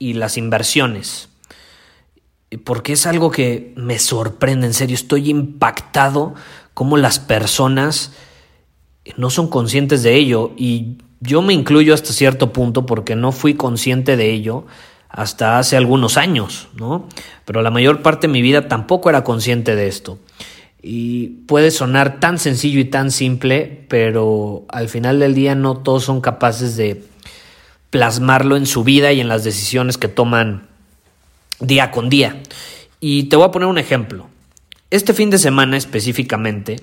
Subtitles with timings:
[0.00, 1.28] y las inversiones.
[2.64, 6.34] Porque es algo que me sorprende, en serio, estoy impactado
[6.74, 8.10] cómo las personas
[9.16, 13.54] no son conscientes de ello y yo me incluyo hasta cierto punto porque no fui
[13.54, 14.66] consciente de ello
[15.08, 17.06] hasta hace algunos años, ¿no?
[17.44, 20.18] Pero la mayor parte de mi vida tampoco era consciente de esto.
[20.82, 26.04] Y puede sonar tan sencillo y tan simple, pero al final del día no todos
[26.04, 27.04] son capaces de
[27.90, 30.68] plasmarlo en su vida y en las decisiones que toman
[31.60, 32.42] día con día.
[33.00, 34.28] Y te voy a poner un ejemplo.
[34.90, 36.80] Este fin de semana específicamente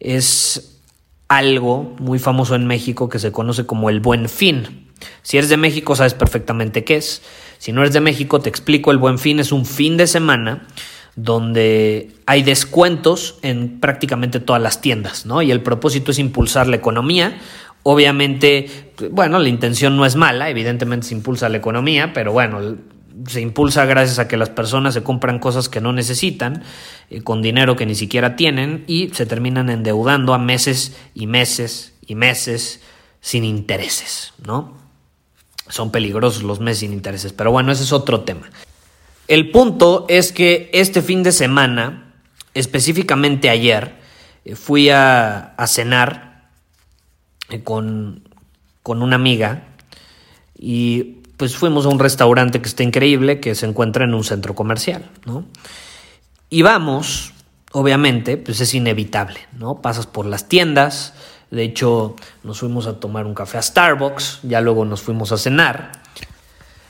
[0.00, 0.80] es
[1.28, 4.88] algo muy famoso en México que se conoce como el buen fin.
[5.22, 7.22] Si eres de México sabes perfectamente qué es.
[7.58, 10.66] Si no eres de México te explico, el buen fin es un fin de semana
[11.16, 15.42] donde hay descuentos en prácticamente todas las tiendas, ¿no?
[15.42, 17.40] Y el propósito es impulsar la economía
[17.90, 22.76] Obviamente, bueno, la intención no es mala, evidentemente se impulsa la economía, pero bueno,
[23.26, 26.64] se impulsa gracias a que las personas se compran cosas que no necesitan,
[27.08, 31.94] eh, con dinero que ni siquiera tienen, y se terminan endeudando a meses y meses
[32.06, 32.82] y meses
[33.22, 34.76] sin intereses, ¿no?
[35.70, 38.50] Son peligrosos los meses sin intereses, pero bueno, ese es otro tema.
[39.28, 42.12] El punto es que este fin de semana,
[42.52, 43.94] específicamente ayer,
[44.44, 46.27] eh, fui a, cenar
[47.64, 48.22] con,
[48.82, 49.64] con una amiga
[50.58, 54.54] y pues fuimos a un restaurante que está increíble, que se encuentra en un centro
[54.54, 55.44] comercial, ¿no?
[56.50, 57.32] Y vamos,
[57.72, 59.80] obviamente, pues es inevitable, ¿no?
[59.80, 61.14] Pasas por las tiendas,
[61.50, 65.38] de hecho nos fuimos a tomar un café a Starbucks, ya luego nos fuimos a
[65.38, 65.92] cenar,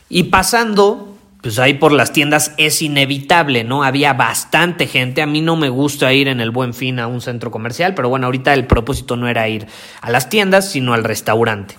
[0.08, 1.07] y pasando
[1.42, 3.84] pues ahí por las tiendas es inevitable, ¿no?
[3.84, 5.22] Había bastante gente.
[5.22, 8.08] A mí no me gusta ir en el buen fin a un centro comercial, pero
[8.08, 9.66] bueno, ahorita el propósito no era ir
[10.00, 11.76] a las tiendas, sino al restaurante.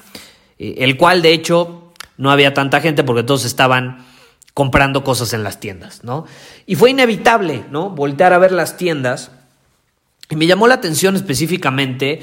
[0.57, 4.05] Eh, el cual, de hecho, no había tanta gente porque todos estaban
[4.53, 6.25] comprando cosas en las tiendas, ¿no?
[6.65, 7.89] Y fue inevitable, ¿no?
[7.89, 9.31] Voltear a ver las tiendas.
[10.29, 12.21] Y me llamó la atención específicamente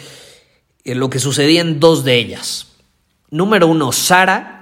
[0.84, 2.68] eh, lo que sucedía en dos de ellas.
[3.30, 4.56] Número uno, Sara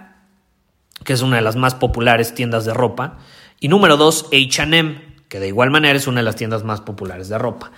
[1.03, 3.19] que es una de las más populares tiendas de ropa.
[3.61, 7.29] Y número dos, HM, que de igual manera es una de las tiendas más populares
[7.29, 7.73] de ropa.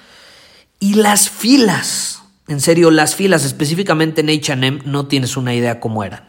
[0.78, 6.04] Y las filas, en serio, las filas, específicamente en HM, no tienes una idea cómo
[6.04, 6.28] eran.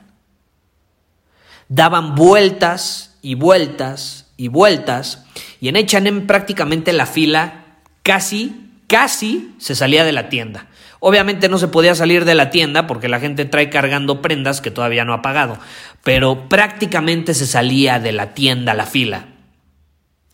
[1.69, 5.25] Daban vueltas y vueltas y vueltas.
[5.59, 7.65] Y en HM prácticamente la fila
[8.03, 10.67] casi, casi se salía de la tienda.
[10.99, 14.71] Obviamente no se podía salir de la tienda porque la gente trae cargando prendas que
[14.71, 15.59] todavía no ha pagado,
[16.03, 19.27] pero prácticamente se salía de la tienda la fila.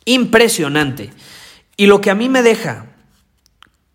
[0.06, 1.12] Impresionante.
[1.76, 2.88] Y lo que a mí me deja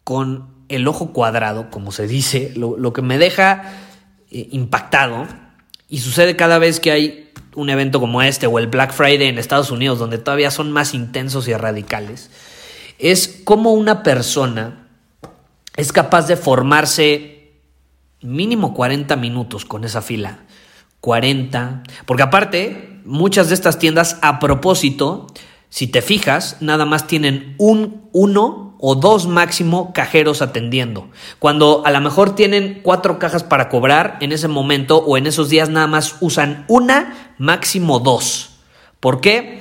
[0.04, 3.62] con el ojo cuadrado, como se dice, lo, que me deja
[4.30, 5.26] eh, impactado,
[5.88, 9.38] y sucede cada vez que hay un evento como este o el Black Friday en
[9.38, 12.30] Estados Unidos, donde todavía son más intensos y radicales,
[12.98, 14.87] es cómo una persona
[15.78, 17.52] es capaz de formarse
[18.20, 20.40] mínimo 40 minutos con esa fila.
[21.00, 21.84] 40.
[22.04, 25.28] Porque aparte, muchas de estas tiendas, a propósito,
[25.68, 31.10] si te fijas, nada más tienen un, uno o dos máximo cajeros atendiendo.
[31.38, 35.48] Cuando a lo mejor tienen cuatro cajas para cobrar, en ese momento o en esos
[35.48, 38.50] días nada más usan una, máximo dos.
[38.98, 39.60] ¿Por qué?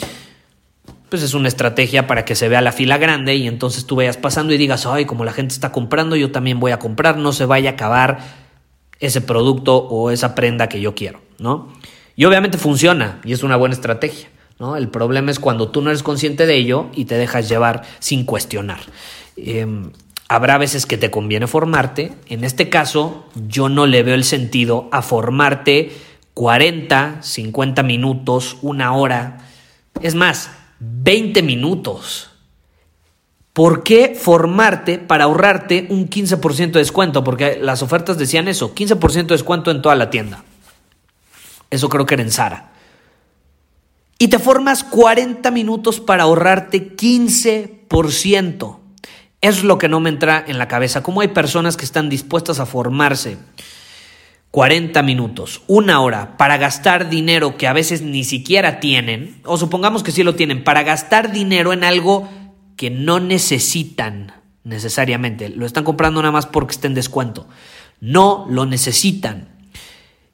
[1.10, 4.18] Pues es una estrategia para que se vea la fila grande y entonces tú vayas
[4.18, 7.32] pasando y digas, ay, como la gente está comprando, yo también voy a comprar, no
[7.32, 8.20] se vaya a acabar
[9.00, 11.72] ese producto o esa prenda que yo quiero, ¿no?
[12.16, 14.28] Y obviamente funciona y es una buena estrategia,
[14.60, 14.76] ¿no?
[14.76, 18.26] El problema es cuando tú no eres consciente de ello y te dejas llevar sin
[18.26, 18.80] cuestionar.
[19.38, 19.92] Em,
[20.28, 24.90] habrá veces que te conviene formarte, en este caso yo no le veo el sentido
[24.92, 25.92] a formarte
[26.34, 29.38] 40, 50 minutos, una hora,
[30.02, 32.30] es más, 20 minutos.
[33.54, 37.24] ¿Por qué formarte para ahorrarte un 15% de descuento?
[37.24, 40.44] Porque las ofertas decían eso, 15% de descuento en toda la tienda.
[41.70, 42.72] Eso creo que era en Sara.
[44.20, 48.78] Y te formas 40 minutos para ahorrarte 15%.
[49.42, 51.04] Eso es lo que no me entra en la cabeza.
[51.04, 53.38] ¿Cómo hay personas que están dispuestas a formarse
[54.58, 60.02] 40 minutos, una hora, para gastar dinero que a veces ni siquiera tienen, o supongamos
[60.02, 62.28] que sí lo tienen, para gastar dinero en algo
[62.76, 64.34] que no necesitan
[64.64, 65.50] necesariamente.
[65.50, 67.46] Lo están comprando nada más porque está en descuento.
[68.02, 69.48] No lo necesitan.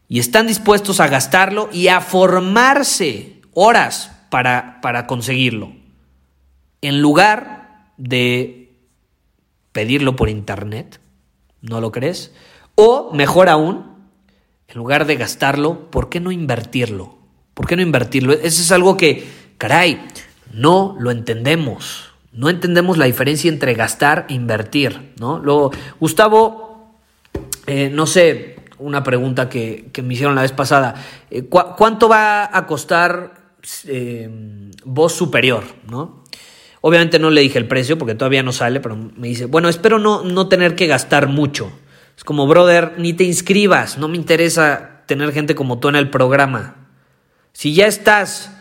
[0.08, 5.74] Y están dispuestos a gastarlo y a formarse horas para, para conseguirlo.
[6.80, 8.74] En lugar de
[9.74, 11.02] pedirlo por internet,
[11.60, 12.32] ¿no lo crees?
[12.76, 13.93] O mejor aún,
[14.74, 17.16] en lugar de gastarlo, ¿por qué no invertirlo?
[17.54, 18.34] ¿Por qué no invertirlo?
[18.34, 19.24] Eso es algo que,
[19.60, 20.04] caray,
[20.52, 22.10] no lo entendemos.
[22.32, 25.38] No entendemos la diferencia entre gastar e invertir, ¿no?
[25.38, 26.98] Luego, Gustavo,
[27.68, 30.96] eh, no sé, una pregunta que, me hicieron la vez pasada.
[31.30, 33.34] Eh, ¿Cuánto va a costar
[33.86, 36.24] eh, voz superior, ¿no?
[36.82, 40.00] Obviamente no le dije el precio porque todavía no sale, pero me dice, bueno, espero
[40.00, 41.72] no, no tener que gastar mucho.
[42.18, 46.10] Es como, brother, ni te inscribas, no me interesa tener gente como tú en el
[46.10, 46.76] programa.
[47.54, 48.52] Si ya estás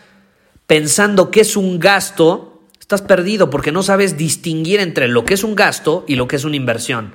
[0.67, 5.43] pensando que es un gasto, estás perdido porque no sabes distinguir entre lo que es
[5.43, 7.13] un gasto y lo que es una inversión.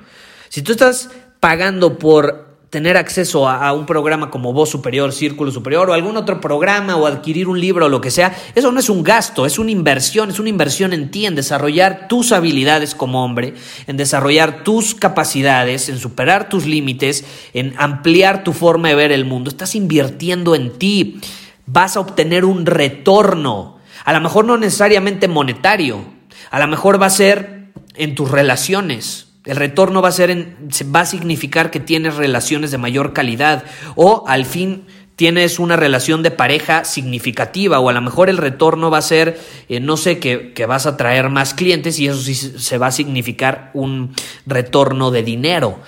[0.49, 1.09] Si tú estás
[1.39, 6.39] pagando por tener acceso a, un programa como Voz Superior, Círculo Superior o algún otro
[6.39, 9.57] programa o adquirir un libro o lo que sea, eso no es un gasto, es
[9.57, 13.55] una inversión, es una inversión en ti, en desarrollar tus habilidades como hombre,
[13.87, 19.25] en desarrollar tus capacidades, en superar tus límites, en ampliar tu forma de ver el
[19.25, 19.49] mundo.
[19.49, 21.19] Estás invirtiendo en ti,
[21.65, 26.03] vas a obtener un retorno, a lo mejor no necesariamente monetario,
[26.51, 30.55] a lo mejor va a ser en tus relaciones el retorno va a, ser en,
[30.95, 33.63] va a significar que tienes relaciones de mayor calidad
[33.95, 34.85] o al fin
[35.15, 39.39] tienes una relación de pareja significativa o a lo mejor el retorno va a ser,
[39.67, 42.87] eh, no sé, que, que, vas a traer más clientes y eso sí se va
[42.87, 44.13] a significar un
[44.45, 45.79] retorno de dinero.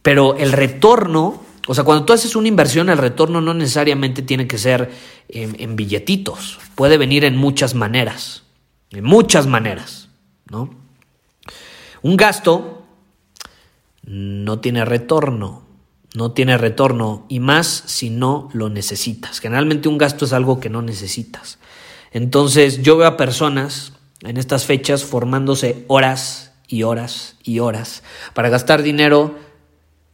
[0.00, 4.46] Pero el retorno, o sea, cuando tú haces una inversión, el retorno no necesariamente tiene
[4.46, 4.90] que ser
[5.28, 8.44] en, en billetitos, puede venir en muchas maneras,
[8.92, 10.08] en muchas maneras,
[10.50, 10.70] ¿no?
[12.02, 12.79] Un gasto
[14.10, 15.62] no tiene retorno.
[16.16, 19.38] No tiene retorno y más si no lo necesitas.
[19.38, 21.60] Generalmente un gasto es algo que no necesitas.
[22.10, 23.92] Entonces yo veo a personas
[24.22, 28.02] en estas fechas formándose horas y horas y horas
[28.34, 29.36] para gastar dinero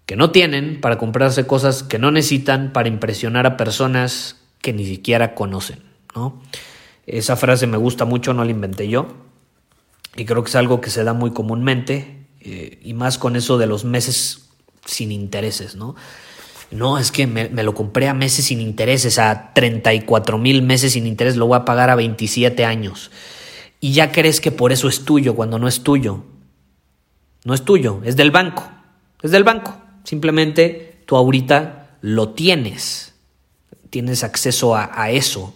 [0.04, 4.84] que no tienen, para comprarse cosas que no necesitan, para impresionar a personas que ni
[4.84, 5.78] siquiera conocen.
[6.14, 6.42] ¿no?
[7.06, 9.08] Esa frase me gusta mucho, no la inventé yo.
[10.14, 12.15] Y creo que es algo que se da muy comúnmente
[12.82, 14.48] y más con eso de los meses
[14.84, 15.96] sin intereses, ¿no?
[16.70, 21.06] No, es que me, lo compré a meses sin intereses, a 34 mil meses sin
[21.06, 23.10] interés, lo voy a pagar a 27 años.
[23.80, 26.24] Y ya crees que por eso es tuyo cuando no es tuyo.
[27.44, 28.68] No es tuyo, es del banco.
[29.22, 29.76] Es del banco.
[30.02, 33.14] Simplemente tú ahorita lo tienes.
[33.90, 35.54] Tienes acceso a eso.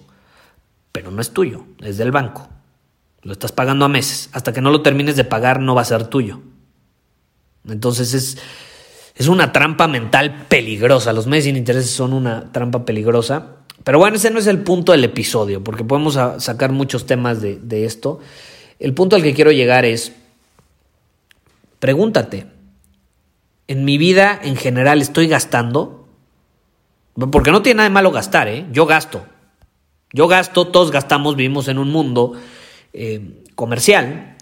[0.93, 2.49] Pero no es tuyo, es del banco.
[3.23, 4.31] Lo estás pagando a meses.
[4.33, 6.41] Hasta que no lo termines de pagar no va a ser tuyo.
[7.69, 8.39] Entonces es,
[9.15, 11.13] es una trampa mental peligrosa.
[11.13, 13.57] Los meses sin intereses son una trampa peligrosa.
[13.85, 17.59] Pero bueno, ese no es el punto del episodio, porque podemos sacar muchos temas de,
[17.59, 18.21] de esto.
[18.79, 20.13] El punto al que quiero llegar es,
[21.79, 22.47] pregúntate,
[23.69, 26.09] ¿en mi vida en general estoy gastando?
[27.15, 28.67] Porque no tiene nada de malo gastar, ¿eh?
[28.73, 29.25] Yo gasto.
[30.13, 32.33] Yo gasto, todos gastamos, vivimos en un mundo
[32.93, 34.37] eh, comercial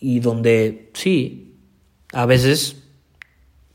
[0.00, 1.55] y donde sí,
[2.16, 2.76] a veces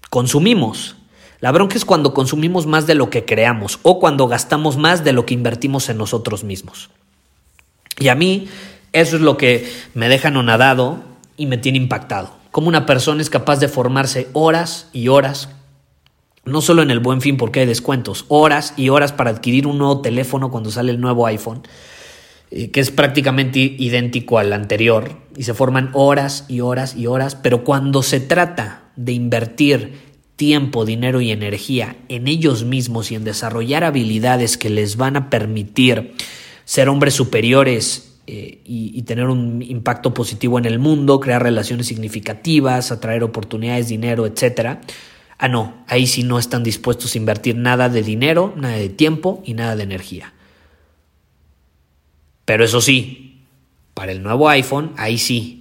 [0.09, 0.95] consumimos.
[1.41, 5.13] La bronca es cuando consumimos más de lo que creamos o cuando gastamos más de
[5.13, 6.89] lo que invertimos en nosotros mismos.
[7.99, 8.47] Y a mí
[8.93, 11.03] eso es lo que me deja anonadado
[11.37, 12.31] y me tiene impactado.
[12.49, 15.49] Cómo una persona es capaz de formarse horas y horas,
[16.43, 19.77] no solo en el buen fin porque hay descuentos, horas y horas para adquirir un
[19.77, 21.61] nuevo teléfono cuando sale el nuevo iPhone
[22.51, 27.63] que es prácticamente idéntico al anterior, y se forman horas y horas y horas, pero
[27.63, 33.83] cuando se trata de invertir tiempo, dinero y energía en ellos mismos y en desarrollar
[33.83, 36.13] habilidades que les van a permitir
[36.65, 41.87] ser hombres superiores eh, y, y, tener un impacto positivo en el mundo, crear relaciones
[41.87, 44.77] significativas, atraer oportunidades, dinero, etc.
[45.37, 49.41] Ah, no, ahí sí no están dispuestos a invertir nada de dinero, nada de tiempo
[49.45, 50.33] y nada de energía.
[52.45, 53.43] Pero eso sí,
[53.93, 55.57] para el nuevo iPhone, ahí sí.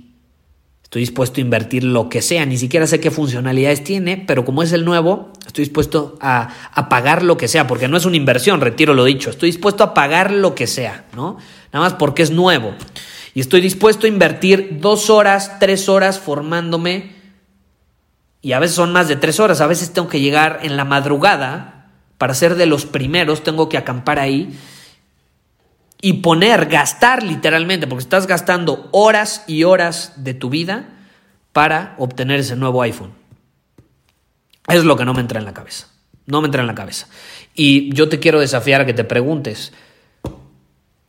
[0.83, 4.63] Estoy dispuesto a invertir lo que sea, ni siquiera sé qué funcionalidades tiene, pero como
[4.65, 8.17] es el nuevo, estoy dispuesto a, a pagar lo que sea, porque no es una
[8.17, 11.39] inversión, retiro lo dicho, estoy dispuesto a pagar lo que sea, ¿no?
[11.73, 12.75] Nada más porque es nuevo.
[13.35, 17.13] Y estoy dispuesto a invertir dos horas, tres horas formándome,
[18.43, 20.85] y a veces son más de tres horas, a veces tengo que llegar en la
[20.85, 24.59] madrugada para ser de los primeros, tengo que acampar ahí
[26.03, 30.89] y poner, gastar literalmente, porque estás gastando horas y horas de tu vida
[31.53, 33.13] para obtener ese nuevo iPhone.
[34.69, 35.89] Es lo que no me entra en la cabeza.
[36.27, 37.09] No me entra en la cabeza.
[37.55, 39.73] Y yo te quiero desafiar a que te preguntes,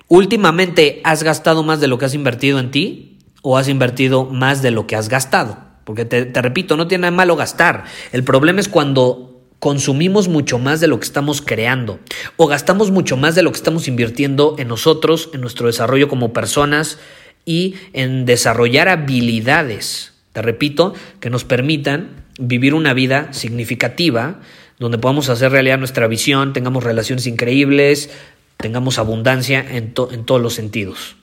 [0.08, 4.62] ¿últimamente has gastado más de lo que has invertido en ti o has invertido más
[4.62, 5.58] de lo que has gastado?
[5.84, 7.86] Porque te, te repito, no tiene nada malo gastar.
[8.12, 9.31] El problema es cuando
[9.62, 12.00] consumimos mucho más de lo que estamos creando
[12.36, 16.34] o gastamos mucho más de lo que estamos invirtiendo en nosotros, en nuestro desarrollo como
[16.34, 16.98] personas
[17.46, 24.40] y en desarrollar habilidades, te repito, que nos permitan vivir una vida significativa,
[24.80, 28.10] donde podamos hacer realidad nuestra visión, tengamos relaciones increíbles,
[28.58, 31.18] tengamos abundancia en, en todos los sentidos.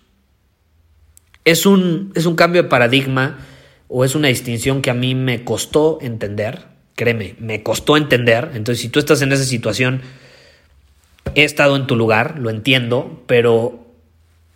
[1.45, 3.39] Es un, es un cambio de paradigma
[3.89, 8.51] o es una distinción que a mí me costó entender Créeme, me costó entender.
[8.55, 10.03] Entonces, si tú estás en esa situación,
[11.37, 13.87] he estado en tu lugar, lo entiendo, pero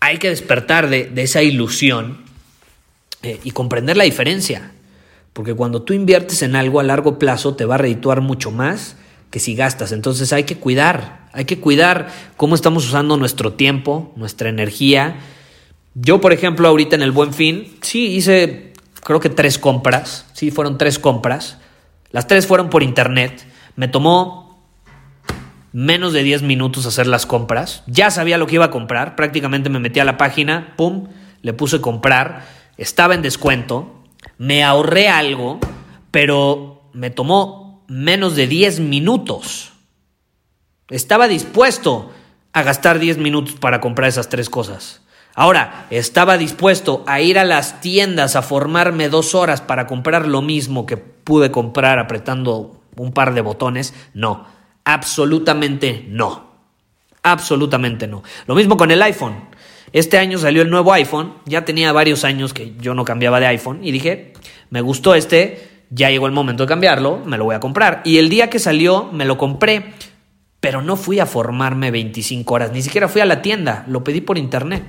[0.00, 2.24] hay que despertar de, esa ilusión
[3.22, 4.72] eh, y comprender la diferencia.
[5.32, 8.96] Porque cuando tú inviertes en algo a largo plazo, te va a redituar mucho más
[9.30, 9.92] que si gastas.
[9.92, 15.14] Entonces hay que cuidar, hay que cuidar cómo estamos usando nuestro tiempo, nuestra energía.
[15.94, 18.72] Yo, por ejemplo, ahorita en el Buen Fin, sí hice,
[19.04, 21.58] creo que tres compras, sí, fueron tres compras.
[22.12, 23.44] Las tres fueron por internet.
[23.74, 24.62] Me tomó
[25.72, 27.82] menos de 10 minutos hacer las compras.
[27.86, 29.16] Ya sabía lo que iba a comprar.
[29.16, 31.08] Prácticamente me metí a la página, pum,
[31.40, 32.46] le puse comprar.
[32.76, 34.04] Estaba en descuento.
[34.38, 35.58] Me ahorré algo,
[36.10, 39.72] pero me tomó menos de 10 minutos.
[40.88, 42.12] Estaba dispuesto
[42.52, 45.01] a gastar 10 minutos para comprar esas tres cosas.
[45.34, 50.42] Ahora, ¿estaba dispuesto a ir a las tiendas a formarme dos horas para comprar lo
[50.42, 53.94] mismo que pude comprar apretando un par de botones?
[54.12, 54.46] No,
[54.84, 56.52] absolutamente no.
[57.22, 58.22] Absolutamente no.
[58.46, 59.36] Lo mismo con el iPhone.
[59.92, 63.46] Este año salió el nuevo iPhone, ya tenía varios años que yo no cambiaba de
[63.46, 64.32] iPhone y dije,
[64.70, 68.00] me gustó este, ya llegó el momento de cambiarlo, me lo voy a comprar.
[68.04, 69.92] Y el día que salió me lo compré,
[70.60, 74.20] pero no fui a formarme 25 horas, ni siquiera fui a la tienda, lo pedí
[74.20, 74.82] por internet.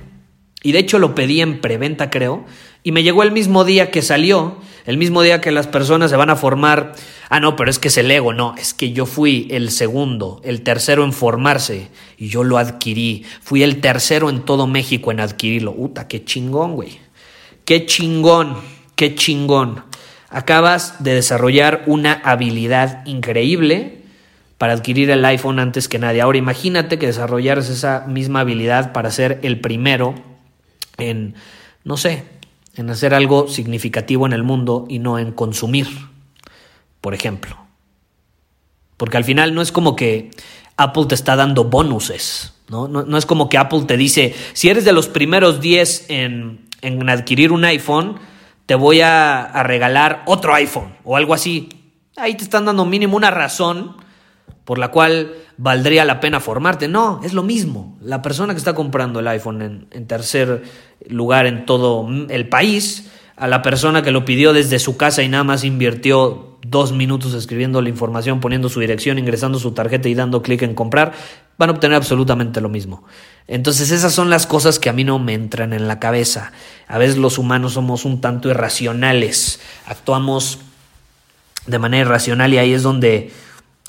[0.64, 2.46] Y de hecho lo pedí en preventa, creo.
[2.82, 4.56] Y me llegó el mismo día que salió,
[4.86, 6.94] el mismo día que las personas se van a formar.
[7.28, 8.32] Ah, no, pero es que es el ego.
[8.32, 11.90] No, es que yo fui el segundo, el tercero en formarse.
[12.16, 13.26] Y yo lo adquirí.
[13.42, 15.74] Fui el tercero en todo México en adquirirlo.
[15.76, 16.98] Uta, qué chingón, güey.
[17.66, 18.56] Qué chingón,
[18.96, 19.84] qué chingón.
[20.30, 23.98] Acabas de desarrollar una habilidad increíble
[24.56, 26.22] para adquirir el iPhone antes que nadie.
[26.22, 30.14] Ahora imagínate que desarrollaras esa misma habilidad para ser el primero
[30.98, 31.34] en,
[31.84, 32.24] no sé,
[32.76, 35.88] en hacer algo significativo en el mundo y no en consumir,
[37.00, 37.56] por ejemplo.
[38.96, 40.30] Porque al final no es como que
[40.76, 42.88] Apple te está dando bonuses, ¿no?
[42.88, 47.08] No, es como que Apple te dice, si eres de los primeros 10 en, en
[47.08, 48.18] adquirir un iPhone,
[48.66, 51.68] te voy a, a, regalar otro iPhone o algo así.
[52.16, 53.96] Ahí te están dando mínimo una razón
[54.64, 56.88] por la cual valdría la pena formarte.
[56.88, 57.96] No, es lo mismo.
[58.00, 60.62] La persona que está comprando el iPhone en, tercer
[61.08, 65.28] lugar en todo el país, a la persona que lo pidió desde su casa y
[65.28, 70.14] nada más invirtió dos minutos escribiendo la información, poniendo su dirección, ingresando su tarjeta y
[70.14, 71.12] dando clic en comprar,
[71.58, 73.04] van a obtener absolutamente lo mismo.
[73.46, 76.52] Entonces esas son las cosas que a mí no me entran en la cabeza.
[76.88, 80.60] A veces los humanos somos un tanto irracionales, actuamos
[81.66, 83.30] de manera irracional y ahí es donde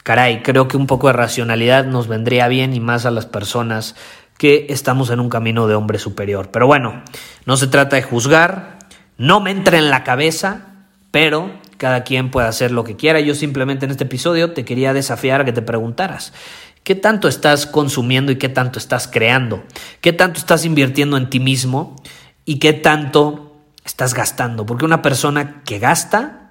[0.06, 3.96] caray, creo que un poco de racionalidad nos vendría bien y más a las personas
[4.38, 6.52] que estamos en un camino de hombre superior.
[6.52, 7.02] Pero bueno,
[7.48, 8.78] no se trata de juzgar,
[9.18, 10.68] no me entra en la cabeza,
[11.10, 13.20] pero cada quien puede hacer lo que quiera.
[13.20, 16.34] Yo simplemente en este episodio te quería desafiar a que te preguntaras,
[16.84, 19.64] ¿qué tanto estás consumiendo y qué tanto estás creando?
[20.02, 21.96] ¿Qué tanto estás invirtiendo en ti mismo
[22.46, 24.68] y qué tanto estás gastando?
[24.68, 26.45] Porque una persona que gasta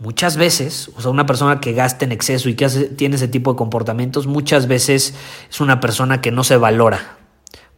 [0.00, 3.52] Muchas veces, o sea, una persona que gasta en exceso y que tiene ese tipo
[3.52, 5.14] de comportamientos, muchas veces
[5.48, 7.16] es una persona que no se valora.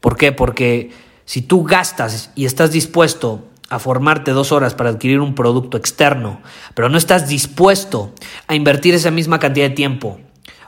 [0.01, 0.33] ¿Por qué?
[0.33, 0.93] Porque
[1.25, 6.41] si tú gastas y estás dispuesto a formarte dos horas para adquirir un producto externo,
[6.75, 8.13] pero no estás dispuesto
[8.47, 10.19] a invertir esa misma cantidad de tiempo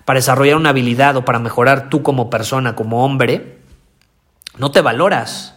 [0.04, 3.58] para desarrollar una habilidad o para mejorar tú como persona, como hombre,
[4.56, 5.54] no te valoras,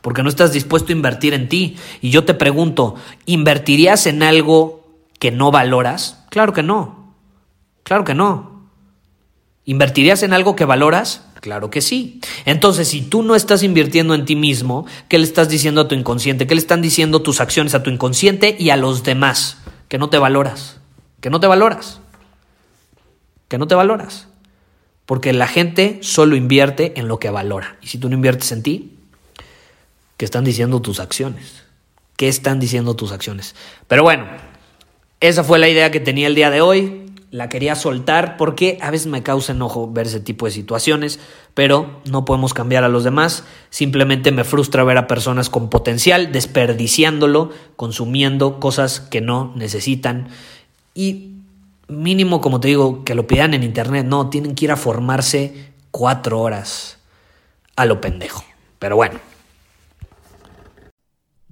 [0.00, 1.76] porque no estás dispuesto a invertir en ti.
[2.02, 4.83] Y yo te pregunto, ¿invertirías en algo
[5.24, 6.22] que no valoras?
[6.28, 7.14] Claro que no,
[7.82, 8.68] claro que no.
[9.64, 11.24] ¿Invertirías en algo que valoras?
[11.40, 12.20] Claro que sí.
[12.44, 15.94] Entonces, si tú no estás invirtiendo en ti mismo, ¿qué le estás diciendo a tu
[15.94, 16.46] inconsciente?
[16.46, 19.56] ¿Qué le están diciendo tus acciones a tu inconsciente y a los demás?
[19.88, 20.78] Que no te valoras.
[21.20, 22.00] Que no te valoras.
[23.48, 24.28] Que no te valoras.
[25.06, 27.78] Porque la gente solo invierte en lo que valora.
[27.80, 28.98] Y si tú no inviertes en ti,
[30.18, 31.62] ¿qué están diciendo tus acciones?
[32.18, 33.54] ¿Qué están diciendo tus acciones?
[33.88, 34.26] Pero bueno,
[35.20, 37.00] esa fue la idea que tenía el día de hoy.
[37.30, 41.18] La quería soltar porque a veces me causa enojo ver ese tipo de situaciones,
[41.54, 46.30] pero no podemos cambiar a los demás, simplemente me frustra ver a personas con potencial
[46.30, 50.28] desperdiciándolo, consumiendo cosas que no necesitan.
[50.94, 51.32] Y
[51.88, 55.72] mínimo, como te digo, que lo pidan en internet, no, tienen que ir a formarse
[55.90, 56.98] cuatro horas
[57.76, 58.44] a lo pendejo,
[58.78, 59.18] pero bueno.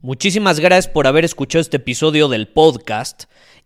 [0.00, 3.25] Muchísimas gracias por haber escuchado este episodio del podcast.